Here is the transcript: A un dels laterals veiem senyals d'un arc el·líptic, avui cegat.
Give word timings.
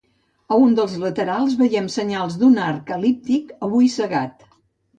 A 0.53 0.57
un 0.67 0.71
dels 0.79 0.95
laterals 1.03 1.53
veiem 1.59 1.91
senyals 1.97 2.39
d'un 2.41 2.59
arc 2.71 2.91
el·líptic, 2.99 3.55
avui 3.69 3.95
cegat. 4.01 4.47